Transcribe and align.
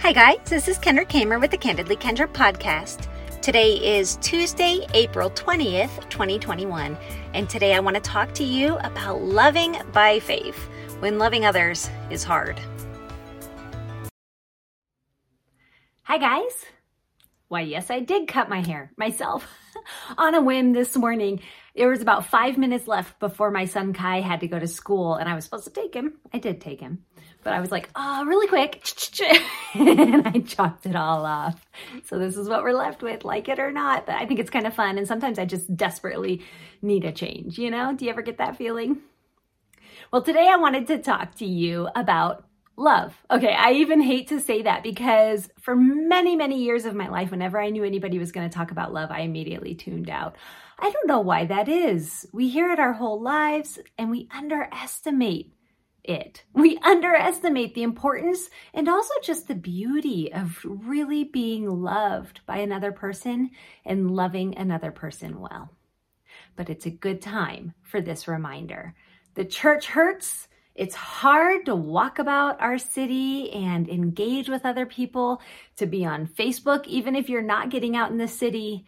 Hi, 0.00 0.12
guys. 0.14 0.38
This 0.46 0.66
is 0.66 0.78
Kendra 0.78 1.06
Kamer 1.06 1.38
with 1.38 1.50
the 1.50 1.58
Candidly 1.58 1.94
Kendra 1.94 2.26
podcast. 2.26 3.06
Today 3.42 3.74
is 3.74 4.16
Tuesday, 4.22 4.86
April 4.94 5.28
20th, 5.32 6.08
2021. 6.08 6.96
And 7.34 7.50
today 7.50 7.74
I 7.74 7.80
want 7.80 7.96
to 7.96 8.00
talk 8.00 8.32
to 8.36 8.42
you 8.42 8.78
about 8.78 9.20
loving 9.20 9.76
by 9.92 10.18
faith 10.18 10.56
when 11.00 11.18
loving 11.18 11.44
others 11.44 11.90
is 12.08 12.24
hard. 12.24 12.58
Hi, 16.04 16.16
guys. 16.16 16.64
Why, 17.48 17.60
yes, 17.60 17.90
I 17.90 18.00
did 18.00 18.26
cut 18.26 18.48
my 18.48 18.62
hair 18.66 18.92
myself 18.96 19.46
on 20.18 20.34
a 20.34 20.42
whim 20.42 20.72
this 20.72 20.96
morning. 20.96 21.40
There 21.74 21.88
was 21.88 22.02
about 22.02 22.26
five 22.26 22.58
minutes 22.58 22.88
left 22.88 23.18
before 23.20 23.50
my 23.50 23.64
son 23.64 23.92
Kai 23.92 24.20
had 24.20 24.40
to 24.40 24.48
go 24.48 24.58
to 24.58 24.66
school, 24.66 25.14
and 25.14 25.28
I 25.28 25.34
was 25.34 25.44
supposed 25.44 25.64
to 25.64 25.70
take 25.70 25.94
him. 25.94 26.14
I 26.32 26.38
did 26.38 26.60
take 26.60 26.80
him, 26.80 27.04
but 27.44 27.52
I 27.52 27.60
was 27.60 27.70
like, 27.70 27.88
oh, 27.94 28.24
really 28.24 28.48
quick. 28.48 28.82
and 29.74 30.26
I 30.26 30.40
chopped 30.40 30.86
it 30.86 30.96
all 30.96 31.24
off. 31.24 31.64
So 32.06 32.18
this 32.18 32.36
is 32.36 32.48
what 32.48 32.62
we're 32.62 32.72
left 32.72 33.02
with, 33.02 33.24
like 33.24 33.48
it 33.48 33.58
or 33.58 33.70
not. 33.70 34.06
But 34.06 34.16
I 34.16 34.26
think 34.26 34.40
it's 34.40 34.50
kind 34.50 34.66
of 34.66 34.74
fun. 34.74 34.98
And 34.98 35.06
sometimes 35.06 35.38
I 35.38 35.44
just 35.44 35.74
desperately 35.76 36.42
need 36.82 37.04
a 37.04 37.12
change, 37.12 37.58
you 37.58 37.70
know? 37.70 37.94
Do 37.94 38.04
you 38.04 38.10
ever 38.10 38.22
get 38.22 38.38
that 38.38 38.56
feeling? 38.56 38.98
Well, 40.12 40.22
today 40.22 40.48
I 40.50 40.56
wanted 40.56 40.88
to 40.88 40.98
talk 40.98 41.36
to 41.36 41.46
you 41.46 41.88
about 41.94 42.44
love. 42.80 43.14
Okay, 43.30 43.52
I 43.52 43.72
even 43.72 44.00
hate 44.00 44.28
to 44.28 44.40
say 44.40 44.62
that 44.62 44.82
because 44.82 45.48
for 45.60 45.76
many, 45.76 46.34
many 46.34 46.62
years 46.62 46.86
of 46.86 46.94
my 46.94 47.08
life, 47.08 47.30
whenever 47.30 47.60
I 47.60 47.70
knew 47.70 47.84
anybody 47.84 48.18
was 48.18 48.32
going 48.32 48.48
to 48.48 48.54
talk 48.54 48.70
about 48.70 48.92
love, 48.92 49.10
I 49.10 49.20
immediately 49.20 49.74
tuned 49.74 50.08
out. 50.08 50.36
I 50.78 50.90
don't 50.90 51.06
know 51.06 51.20
why 51.20 51.44
that 51.44 51.68
is. 51.68 52.26
We 52.32 52.48
hear 52.48 52.70
it 52.72 52.78
our 52.78 52.94
whole 52.94 53.20
lives 53.20 53.78
and 53.98 54.10
we 54.10 54.28
underestimate 54.34 55.52
it. 56.02 56.42
We 56.54 56.78
underestimate 56.78 57.74
the 57.74 57.82
importance 57.82 58.48
and 58.72 58.88
also 58.88 59.12
just 59.22 59.46
the 59.46 59.54
beauty 59.54 60.32
of 60.32 60.58
really 60.64 61.24
being 61.24 61.68
loved 61.68 62.40
by 62.46 62.58
another 62.58 62.92
person 62.92 63.50
and 63.84 64.10
loving 64.10 64.56
another 64.56 64.90
person 64.90 65.38
well. 65.38 65.70
But 66.56 66.70
it's 66.70 66.86
a 66.86 66.90
good 66.90 67.20
time 67.20 67.74
for 67.82 68.00
this 68.00 68.26
reminder. 68.26 68.94
The 69.34 69.44
church 69.44 69.86
hurts 69.86 70.48
it's 70.80 70.94
hard 70.94 71.66
to 71.66 71.76
walk 71.76 72.18
about 72.18 72.58
our 72.58 72.78
city 72.78 73.52
and 73.52 73.86
engage 73.86 74.48
with 74.48 74.64
other 74.64 74.86
people, 74.86 75.42
to 75.76 75.84
be 75.84 76.06
on 76.06 76.26
Facebook, 76.26 76.86
even 76.86 77.14
if 77.14 77.28
you're 77.28 77.42
not 77.42 77.68
getting 77.68 77.96
out 77.96 78.10
in 78.10 78.16
the 78.16 78.26
city, 78.26 78.86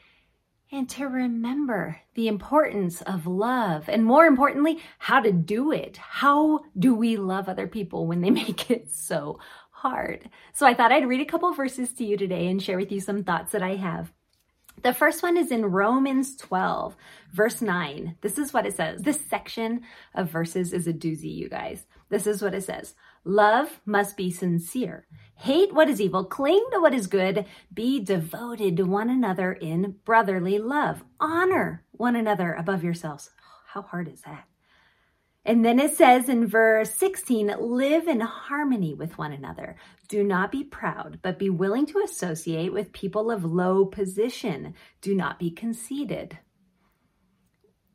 and 0.70 0.88
to 0.88 1.04
remember 1.04 2.00
the 2.14 2.28
importance 2.28 3.02
of 3.02 3.26
love. 3.26 3.90
And 3.90 4.06
more 4.06 4.24
importantly, 4.24 4.78
how 4.98 5.20
to 5.20 5.32
do 5.32 5.70
it. 5.70 5.98
How 5.98 6.60
do 6.78 6.94
we 6.94 7.18
love 7.18 7.46
other 7.46 7.66
people 7.66 8.06
when 8.06 8.22
they 8.22 8.30
make 8.42 8.70
it 8.70 8.90
so 8.90 9.38
hard? 9.70 10.30
So 10.54 10.64
I 10.64 10.72
thought 10.72 10.92
I'd 10.92 11.06
read 11.06 11.20
a 11.20 11.30
couple 11.30 11.52
verses 11.52 11.92
to 11.92 12.06
you 12.06 12.16
today 12.16 12.46
and 12.46 12.62
share 12.62 12.78
with 12.78 12.90
you 12.90 13.00
some 13.00 13.22
thoughts 13.22 13.52
that 13.52 13.62
I 13.62 13.76
have. 13.76 14.10
The 14.82 14.92
first 14.92 15.22
one 15.22 15.36
is 15.36 15.52
in 15.52 15.66
Romans 15.66 16.36
12, 16.36 16.96
verse 17.32 17.62
9. 17.62 18.16
This 18.20 18.36
is 18.36 18.52
what 18.52 18.66
it 18.66 18.74
says. 18.74 19.02
This 19.02 19.20
section 19.20 19.82
of 20.12 20.28
verses 20.28 20.72
is 20.72 20.88
a 20.88 20.92
doozy, 20.92 21.32
you 21.32 21.48
guys. 21.48 21.86
This 22.08 22.26
is 22.26 22.42
what 22.42 22.54
it 22.54 22.64
says 22.64 22.94
Love 23.24 23.80
must 23.86 24.16
be 24.16 24.30
sincere. 24.30 25.06
Hate 25.36 25.72
what 25.72 25.88
is 25.88 26.00
evil, 26.00 26.24
cling 26.24 26.64
to 26.72 26.80
what 26.80 26.94
is 26.94 27.06
good, 27.06 27.46
be 27.72 28.00
devoted 28.00 28.76
to 28.76 28.82
one 28.82 29.08
another 29.08 29.52
in 29.52 29.96
brotherly 30.04 30.58
love. 30.58 31.04
Honor 31.20 31.84
one 31.92 32.16
another 32.16 32.52
above 32.52 32.82
yourselves. 32.82 33.30
How 33.66 33.82
hard 33.82 34.08
is 34.08 34.22
that? 34.22 34.46
And 35.44 35.64
then 35.64 35.80
it 35.80 35.96
says 35.96 36.28
in 36.28 36.46
verse 36.46 36.94
16, 36.94 37.54
live 37.58 38.06
in 38.06 38.20
harmony 38.20 38.94
with 38.94 39.18
one 39.18 39.32
another. 39.32 39.76
Do 40.06 40.22
not 40.22 40.52
be 40.52 40.62
proud, 40.62 41.18
but 41.20 41.38
be 41.38 41.50
willing 41.50 41.86
to 41.86 42.02
associate 42.04 42.72
with 42.72 42.92
people 42.92 43.30
of 43.30 43.44
low 43.44 43.84
position. 43.84 44.74
Do 45.00 45.16
not 45.16 45.40
be 45.40 45.50
conceited. 45.50 46.38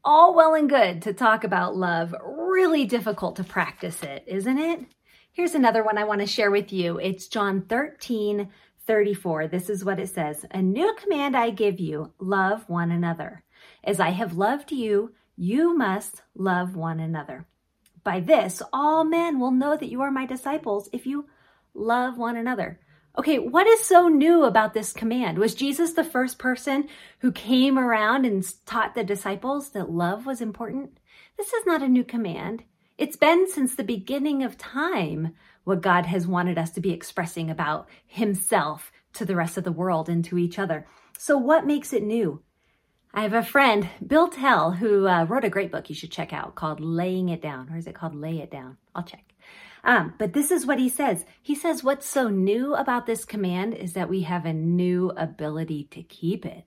All 0.03 0.35
well 0.35 0.55
and 0.55 0.69
good 0.69 1.01
to 1.03 1.13
talk 1.13 1.45
about 1.45 1.77
love, 1.77 2.13
really 2.25 2.85
difficult 2.85 3.37
to 3.37 3.43
practice 3.43 4.03
it, 4.03 4.23
isn't 4.27 4.57
it? 4.57 4.85
Here's 5.31 5.55
another 5.55 5.83
one 5.83 5.97
I 5.97 6.03
want 6.03 6.21
to 6.21 6.27
share 6.27 6.51
with 6.51 6.73
you. 6.73 6.97
It's 6.97 7.27
John 7.27 7.61
13, 7.61 8.49
34. 8.87 9.47
This 9.47 9.69
is 9.69 9.85
what 9.85 9.99
it 9.99 10.09
says 10.09 10.45
A 10.51 10.61
new 10.61 10.95
command 10.95 11.37
I 11.37 11.51
give 11.51 11.79
you 11.79 12.13
love 12.19 12.67
one 12.67 12.91
another. 12.91 13.43
As 13.83 13.99
I 13.99 14.09
have 14.09 14.37
loved 14.37 14.71
you, 14.71 15.13
you 15.37 15.77
must 15.77 16.23
love 16.35 16.75
one 16.75 16.99
another. 16.99 17.45
By 18.03 18.19
this, 18.21 18.61
all 18.73 19.03
men 19.03 19.39
will 19.39 19.51
know 19.51 19.77
that 19.77 19.89
you 19.89 20.01
are 20.01 20.09
my 20.09 20.25
disciples 20.25 20.89
if 20.91 21.05
you 21.05 21.27
love 21.75 22.17
one 22.17 22.35
another. 22.35 22.79
Okay, 23.17 23.37
what 23.39 23.67
is 23.67 23.81
so 23.81 24.07
new 24.07 24.43
about 24.45 24.73
this 24.73 24.93
command? 24.93 25.37
Was 25.37 25.55
Jesus 25.55 25.93
the 25.93 26.03
first 26.03 26.39
person 26.39 26.87
who 27.19 27.31
came 27.31 27.77
around 27.77 28.25
and 28.25 28.43
taught 28.65 28.95
the 28.95 29.03
disciples 29.03 29.69
that 29.71 29.91
love 29.91 30.25
was 30.25 30.41
important? 30.41 30.99
This 31.37 31.53
is 31.53 31.65
not 31.65 31.83
a 31.83 31.87
new 31.87 32.03
command. 32.03 32.63
It's 32.97 33.15
been 33.15 33.47
since 33.47 33.75
the 33.75 33.83
beginning 33.83 34.41
of 34.43 34.57
time 34.57 35.35
what 35.65 35.81
God 35.81 36.07
has 36.07 36.25
wanted 36.25 36.57
us 36.57 36.71
to 36.71 36.81
be 36.81 36.91
expressing 36.91 37.49
about 37.49 37.87
Himself 38.07 38.91
to 39.13 39.25
the 39.25 39.35
rest 39.35 39.57
of 39.57 39.63
the 39.63 39.71
world 39.71 40.09
and 40.09 40.25
to 40.25 40.37
each 40.37 40.57
other. 40.57 40.87
So, 41.17 41.37
what 41.37 41.67
makes 41.67 41.93
it 41.93 42.03
new? 42.03 42.41
I 43.17 43.21
have 43.21 43.33
a 43.33 43.41
friend, 43.41 43.89
Bill 44.05 44.27
Tell, 44.27 44.73
who 44.73 45.07
uh, 45.07 45.23
wrote 45.23 45.43
a 45.43 45.49
great 45.49 45.71
book 45.71 45.89
you 45.89 45.95
should 45.95 46.11
check 46.11 46.33
out 46.33 46.53
called 46.53 46.79
Laying 46.79 47.29
It 47.29 47.41
Down. 47.41 47.67
Or 47.71 47.75
is 47.75 47.87
it 47.87 47.95
called 47.95 48.13
Lay 48.13 48.37
It 48.37 48.51
Down? 48.51 48.77
I'll 48.93 49.01
check. 49.01 49.33
Um, 49.83 50.13
but 50.19 50.33
this 50.33 50.51
is 50.51 50.67
what 50.67 50.77
he 50.77 50.87
says. 50.87 51.25
He 51.41 51.55
says, 51.55 51.83
What's 51.83 52.07
so 52.07 52.29
new 52.29 52.75
about 52.75 53.07
this 53.07 53.25
command 53.25 53.73
is 53.73 53.93
that 53.93 54.07
we 54.07 54.21
have 54.21 54.45
a 54.45 54.53
new 54.53 55.09
ability 55.17 55.85
to 55.85 56.03
keep 56.03 56.45
it. 56.45 56.65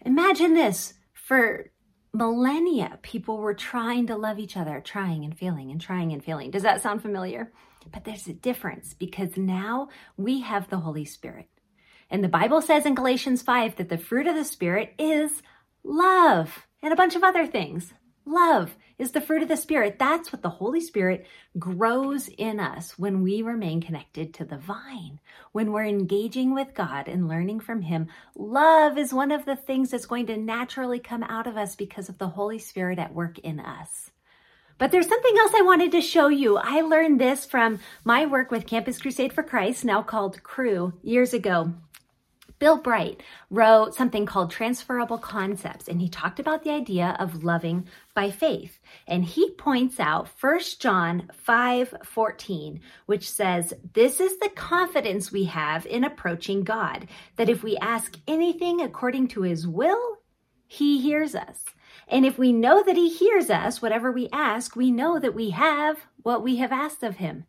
Imagine 0.00 0.54
this 0.54 0.94
for 1.14 1.70
millennia, 2.12 2.98
people 3.02 3.38
were 3.38 3.54
trying 3.54 4.08
to 4.08 4.16
love 4.16 4.40
each 4.40 4.56
other, 4.56 4.80
trying 4.80 5.24
and 5.24 5.38
failing 5.38 5.70
and 5.70 5.80
trying 5.80 6.12
and 6.12 6.24
failing. 6.24 6.50
Does 6.50 6.64
that 6.64 6.82
sound 6.82 7.00
familiar? 7.00 7.52
But 7.92 8.02
there's 8.02 8.26
a 8.26 8.32
difference 8.32 8.92
because 8.92 9.36
now 9.36 9.88
we 10.16 10.40
have 10.40 10.68
the 10.68 10.78
Holy 10.78 11.04
Spirit. 11.04 11.46
And 12.10 12.24
the 12.24 12.28
Bible 12.28 12.60
says 12.60 12.86
in 12.86 12.96
Galatians 12.96 13.42
5 13.42 13.76
that 13.76 13.88
the 13.88 13.96
fruit 13.96 14.26
of 14.26 14.34
the 14.34 14.44
Spirit 14.44 14.94
is 14.98 15.42
love 15.84 16.66
and 16.82 16.92
a 16.92 16.96
bunch 16.96 17.16
of 17.16 17.24
other 17.24 17.46
things. 17.46 17.92
Love 18.26 18.76
is 18.98 19.12
the 19.12 19.20
fruit 19.20 19.42
of 19.42 19.48
the 19.48 19.56
Spirit. 19.56 19.98
That's 19.98 20.30
what 20.30 20.42
the 20.42 20.50
Holy 20.50 20.80
Spirit 20.80 21.26
grows 21.58 22.28
in 22.28 22.60
us 22.60 22.98
when 22.98 23.22
we 23.22 23.40
remain 23.40 23.80
connected 23.80 24.34
to 24.34 24.44
the 24.44 24.58
vine, 24.58 25.18
when 25.52 25.72
we're 25.72 25.86
engaging 25.86 26.54
with 26.54 26.74
God 26.74 27.08
and 27.08 27.26
learning 27.26 27.60
from 27.60 27.80
Him. 27.80 28.08
Love 28.36 28.98
is 28.98 29.12
one 29.12 29.32
of 29.32 29.46
the 29.46 29.56
things 29.56 29.90
that's 29.90 30.06
going 30.06 30.26
to 30.26 30.36
naturally 30.36 30.98
come 30.98 31.22
out 31.22 31.46
of 31.46 31.56
us 31.56 31.74
because 31.76 32.10
of 32.10 32.18
the 32.18 32.28
Holy 32.28 32.58
Spirit 32.58 32.98
at 32.98 33.14
work 33.14 33.38
in 33.38 33.58
us. 33.58 34.10
But 34.76 34.92
there's 34.92 35.08
something 35.08 35.36
else 35.38 35.52
I 35.54 35.62
wanted 35.62 35.92
to 35.92 36.00
show 36.00 36.28
you. 36.28 36.56
I 36.56 36.82
learned 36.82 37.20
this 37.20 37.44
from 37.44 37.80
my 38.04 38.26
work 38.26 38.50
with 38.50 38.66
Campus 38.66 38.98
Crusade 38.98 39.32
for 39.32 39.42
Christ, 39.42 39.84
now 39.84 40.02
called 40.02 40.42
Cru, 40.42 40.92
years 41.02 41.34
ago. 41.34 41.72
Bill 42.60 42.76
Bright 42.76 43.22
wrote 43.48 43.94
something 43.94 44.26
called 44.26 44.50
Transferable 44.50 45.16
Concepts, 45.16 45.88
and 45.88 45.98
he 45.98 46.10
talked 46.10 46.38
about 46.38 46.62
the 46.62 46.70
idea 46.70 47.16
of 47.18 47.42
loving 47.42 47.88
by 48.14 48.30
faith. 48.30 48.78
And 49.06 49.24
he 49.24 49.50
points 49.52 49.98
out 49.98 50.28
1 50.38 50.60
John 50.78 51.30
5 51.32 51.94
14, 52.04 52.80
which 53.06 53.30
says, 53.30 53.72
This 53.94 54.20
is 54.20 54.38
the 54.38 54.50
confidence 54.50 55.32
we 55.32 55.44
have 55.44 55.86
in 55.86 56.04
approaching 56.04 56.62
God, 56.62 57.08
that 57.36 57.48
if 57.48 57.62
we 57.62 57.78
ask 57.78 58.18
anything 58.28 58.82
according 58.82 59.28
to 59.28 59.40
his 59.40 59.66
will, 59.66 60.18
he 60.66 61.00
hears 61.00 61.34
us. 61.34 61.64
And 62.08 62.26
if 62.26 62.38
we 62.38 62.52
know 62.52 62.82
that 62.82 62.96
he 62.96 63.08
hears 63.08 63.48
us, 63.48 63.80
whatever 63.80 64.12
we 64.12 64.28
ask, 64.34 64.76
we 64.76 64.90
know 64.90 65.18
that 65.18 65.34
we 65.34 65.50
have 65.50 65.96
what 66.22 66.42
we 66.42 66.56
have 66.56 66.72
asked 66.72 67.02
of 67.02 67.16
him. 67.16 67.46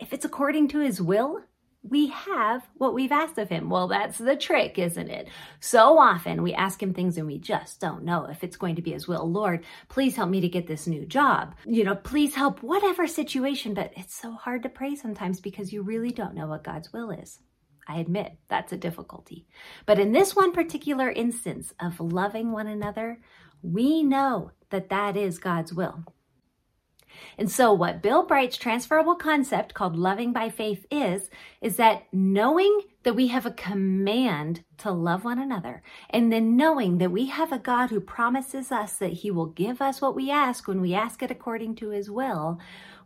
If 0.00 0.14
it's 0.14 0.24
according 0.24 0.68
to 0.68 0.78
his 0.78 0.98
will, 0.98 1.42
we 1.88 2.08
have 2.08 2.66
what 2.78 2.94
we've 2.94 3.12
asked 3.12 3.36
of 3.36 3.50
him. 3.50 3.68
Well, 3.68 3.88
that's 3.88 4.16
the 4.16 4.36
trick, 4.36 4.78
isn't 4.78 5.10
it? 5.10 5.28
So 5.60 5.98
often 5.98 6.42
we 6.42 6.54
ask 6.54 6.82
him 6.82 6.94
things 6.94 7.18
and 7.18 7.26
we 7.26 7.38
just 7.38 7.78
don't 7.78 8.04
know 8.04 8.24
if 8.24 8.42
it's 8.42 8.56
going 8.56 8.76
to 8.76 8.82
be 8.82 8.92
his 8.92 9.06
will. 9.06 9.30
Lord, 9.30 9.64
please 9.88 10.16
help 10.16 10.30
me 10.30 10.40
to 10.40 10.48
get 10.48 10.66
this 10.66 10.86
new 10.86 11.04
job. 11.04 11.54
You 11.66 11.84
know, 11.84 11.94
please 11.94 12.34
help 12.34 12.62
whatever 12.62 13.06
situation, 13.06 13.74
but 13.74 13.92
it's 13.96 14.14
so 14.14 14.32
hard 14.32 14.62
to 14.62 14.70
pray 14.70 14.94
sometimes 14.94 15.40
because 15.40 15.72
you 15.72 15.82
really 15.82 16.10
don't 16.10 16.34
know 16.34 16.46
what 16.46 16.64
God's 16.64 16.92
will 16.92 17.10
is. 17.10 17.40
I 17.86 17.98
admit 17.98 18.38
that's 18.48 18.72
a 18.72 18.78
difficulty. 18.78 19.46
But 19.84 19.98
in 19.98 20.12
this 20.12 20.34
one 20.34 20.52
particular 20.52 21.10
instance 21.10 21.74
of 21.78 22.00
loving 22.00 22.50
one 22.50 22.66
another, 22.66 23.20
we 23.62 24.02
know 24.02 24.52
that 24.70 24.88
that 24.88 25.18
is 25.18 25.38
God's 25.38 25.74
will. 25.74 26.02
And 27.38 27.50
so, 27.50 27.72
what 27.72 28.02
Bill 28.02 28.24
Bright's 28.24 28.56
transferable 28.56 29.14
concept 29.14 29.74
called 29.74 29.96
loving 29.96 30.32
by 30.32 30.50
faith 30.50 30.86
is, 30.90 31.30
is 31.60 31.76
that 31.76 32.04
knowing 32.12 32.80
that 33.02 33.14
we 33.14 33.28
have 33.28 33.46
a 33.46 33.50
command 33.50 34.64
to 34.78 34.90
love 34.90 35.24
one 35.24 35.38
another, 35.38 35.82
and 36.10 36.32
then 36.32 36.56
knowing 36.56 36.98
that 36.98 37.10
we 37.10 37.26
have 37.26 37.52
a 37.52 37.58
God 37.58 37.90
who 37.90 38.00
promises 38.00 38.72
us 38.72 38.96
that 38.98 39.12
he 39.12 39.30
will 39.30 39.46
give 39.46 39.80
us 39.80 40.00
what 40.00 40.14
we 40.14 40.30
ask 40.30 40.66
when 40.66 40.80
we 40.80 40.94
ask 40.94 41.22
it 41.22 41.30
according 41.30 41.76
to 41.76 41.90
his 41.90 42.10
will, 42.10 42.58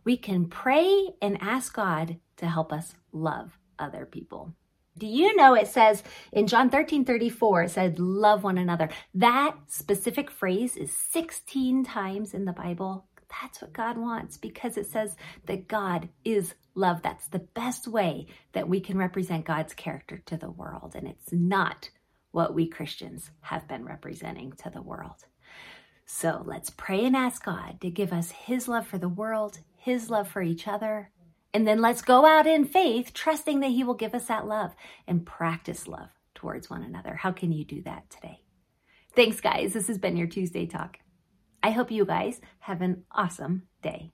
we 0.03 0.17
can 0.17 0.45
pray 0.45 1.09
and 1.21 1.37
ask 1.41 1.73
God 1.73 2.17
to 2.37 2.47
help 2.47 2.71
us 2.71 2.95
love 3.11 3.57
other 3.77 4.05
people. 4.05 4.53
Do 4.99 5.07
you 5.07 5.33
know 5.37 5.53
it 5.53 5.67
says 5.67 6.03
in 6.33 6.45
John 6.45 6.69
13 6.69 7.05
34, 7.05 7.63
it 7.63 7.71
said, 7.71 7.99
love 7.99 8.43
one 8.43 8.57
another. 8.57 8.89
That 9.13 9.55
specific 9.67 10.29
phrase 10.29 10.75
is 10.75 10.91
16 10.91 11.85
times 11.85 12.33
in 12.33 12.43
the 12.43 12.51
Bible. 12.51 13.05
That's 13.41 13.61
what 13.61 13.73
God 13.73 13.97
wants 13.97 14.37
because 14.37 14.77
it 14.77 14.87
says 14.87 15.15
that 15.45 15.67
God 15.67 16.09
is 16.25 16.55
love. 16.75 17.01
That's 17.01 17.27
the 17.27 17.39
best 17.39 17.87
way 17.87 18.27
that 18.53 18.67
we 18.67 18.79
can 18.79 18.97
represent 18.97 19.45
God's 19.45 19.73
character 19.73 20.21
to 20.25 20.37
the 20.37 20.49
world. 20.49 20.93
And 20.95 21.07
it's 21.07 21.31
not 21.31 21.89
what 22.31 22.53
we 22.53 22.67
Christians 22.67 23.31
have 23.41 23.67
been 23.67 23.85
representing 23.85 24.53
to 24.53 24.69
the 24.69 24.81
world. 24.81 25.25
So 26.05 26.41
let's 26.45 26.71
pray 26.71 27.05
and 27.05 27.15
ask 27.15 27.43
God 27.45 27.79
to 27.81 27.89
give 27.89 28.11
us 28.11 28.31
His 28.31 28.67
love 28.67 28.87
for 28.87 28.97
the 28.97 29.09
world, 29.09 29.59
His 29.75 30.09
love 30.09 30.27
for 30.27 30.41
each 30.41 30.67
other. 30.67 31.11
And 31.53 31.67
then 31.67 31.81
let's 31.81 32.01
go 32.01 32.25
out 32.25 32.47
in 32.47 32.65
faith, 32.65 33.13
trusting 33.13 33.59
that 33.59 33.71
He 33.71 33.83
will 33.83 33.93
give 33.93 34.15
us 34.15 34.25
that 34.25 34.47
love 34.47 34.71
and 35.07 35.25
practice 35.25 35.87
love 35.87 36.09
towards 36.33 36.69
one 36.69 36.83
another. 36.83 37.15
How 37.15 37.31
can 37.31 37.51
you 37.51 37.63
do 37.63 37.81
that 37.83 38.09
today? 38.09 38.41
Thanks, 39.15 39.41
guys. 39.41 39.73
This 39.73 39.87
has 39.87 39.97
been 39.97 40.17
your 40.17 40.27
Tuesday 40.27 40.65
Talk. 40.65 40.97
I 41.61 41.71
hope 41.71 41.91
you 41.91 42.05
guys 42.05 42.41
have 42.59 42.81
an 42.81 43.03
awesome 43.11 43.63
day. 43.81 44.11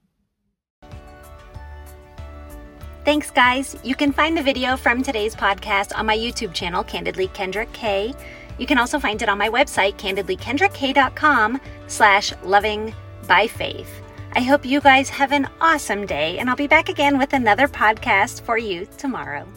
Thanks, 3.05 3.29
guys. 3.29 3.75
You 3.83 3.93
can 3.93 4.11
find 4.11 4.35
the 4.35 4.41
video 4.41 4.75
from 4.75 5.03
today's 5.03 5.35
podcast 5.35 5.95
on 5.95 6.07
my 6.07 6.17
YouTube 6.17 6.53
channel, 6.53 6.83
Candidly 6.83 7.27
Kendra 7.27 7.71
K. 7.71 8.13
You 8.57 8.65
can 8.65 8.79
also 8.79 8.97
find 8.99 9.21
it 9.21 9.29
on 9.29 9.37
my 9.37 9.49
website, 9.49 9.97
candidlykendrak.com 9.97 11.61
slash 11.87 12.33
loving 12.43 12.95
by 13.27 13.47
faith. 13.47 14.01
I 14.33 14.41
hope 14.41 14.65
you 14.65 14.81
guys 14.81 15.07
have 15.09 15.31
an 15.31 15.47
awesome 15.61 16.05
day, 16.05 16.39
and 16.39 16.49
I'll 16.49 16.55
be 16.55 16.67
back 16.67 16.89
again 16.89 17.17
with 17.17 17.33
another 17.33 17.67
podcast 17.67 18.41
for 18.41 18.57
you 18.57 18.87
tomorrow. 18.97 19.47